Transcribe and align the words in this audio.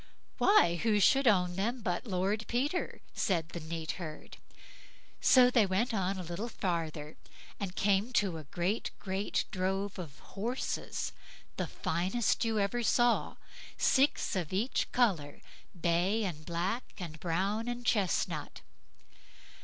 "Why! 0.39 0.79
who 0.81 0.99
should 0.99 1.27
own 1.27 1.57
them 1.57 1.81
but 1.81 2.07
Lord 2.07 2.45
Peter", 2.47 3.01
said 3.13 3.49
the 3.49 3.59
neat 3.59 3.91
herd. 4.01 4.37
So 5.19 5.51
they 5.51 5.67
went 5.67 5.93
on 5.93 6.17
a 6.17 6.23
little 6.23 6.49
further, 6.49 7.17
and 7.59 7.75
came 7.75 8.11
to 8.13 8.39
a 8.39 8.45
great, 8.45 8.89
great 8.97 9.45
drove 9.51 9.99
of 9.99 10.17
horses, 10.33 11.13
the 11.55 11.67
finest 11.67 12.43
you 12.43 12.57
ever 12.57 12.81
saw, 12.81 13.35
six 13.77 14.35
of 14.35 14.51
each 14.51 14.91
colour, 14.91 15.39
bay, 15.79 16.23
and 16.23 16.47
black, 16.47 16.93
and 16.97 17.19
brown, 17.19 17.67
and 17.67 17.85
chesnut. 17.85 18.61